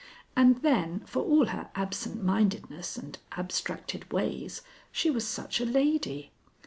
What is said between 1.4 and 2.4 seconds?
her absent